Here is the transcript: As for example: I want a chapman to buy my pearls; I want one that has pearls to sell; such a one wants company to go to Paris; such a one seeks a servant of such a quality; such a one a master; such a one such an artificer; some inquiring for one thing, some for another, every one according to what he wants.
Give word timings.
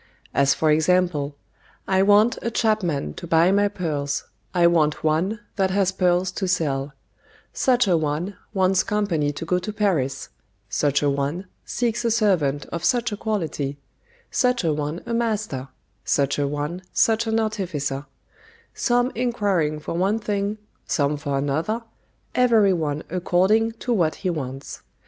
As 0.33 0.55
for 0.55 0.71
example: 0.71 1.35
I 1.87 2.01
want 2.01 2.39
a 2.41 2.49
chapman 2.49 3.13
to 3.13 3.27
buy 3.27 3.51
my 3.51 3.67
pearls; 3.67 4.23
I 4.51 4.65
want 4.65 5.03
one 5.03 5.41
that 5.57 5.69
has 5.69 5.91
pearls 5.91 6.31
to 6.31 6.47
sell; 6.47 6.93
such 7.53 7.87
a 7.87 7.95
one 7.95 8.35
wants 8.51 8.81
company 8.81 9.31
to 9.33 9.45
go 9.45 9.59
to 9.59 9.71
Paris; 9.71 10.29
such 10.69 11.03
a 11.03 11.09
one 11.11 11.45
seeks 11.65 12.03
a 12.03 12.09
servant 12.09 12.65
of 12.71 12.83
such 12.83 13.11
a 13.11 13.15
quality; 13.15 13.77
such 14.31 14.63
a 14.63 14.73
one 14.73 15.03
a 15.05 15.13
master; 15.13 15.67
such 16.03 16.39
a 16.39 16.47
one 16.47 16.81
such 16.91 17.27
an 17.27 17.39
artificer; 17.39 18.07
some 18.73 19.11
inquiring 19.13 19.77
for 19.79 19.93
one 19.93 20.17
thing, 20.17 20.57
some 20.87 21.15
for 21.15 21.37
another, 21.37 21.83
every 22.33 22.73
one 22.73 23.03
according 23.11 23.73
to 23.73 23.93
what 23.93 24.15
he 24.25 24.31
wants. 24.31 24.81